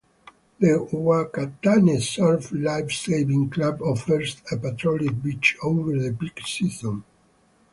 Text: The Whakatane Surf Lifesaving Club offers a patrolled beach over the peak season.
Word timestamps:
The 0.59 0.69
Whakatane 0.91 2.01
Surf 2.01 2.51
Lifesaving 2.51 3.51
Club 3.51 3.83
offers 3.83 4.41
a 4.51 4.57
patrolled 4.57 5.21
beach 5.21 5.55
over 5.61 5.95
the 5.95 6.11
peak 6.11 6.41
season. 6.43 7.03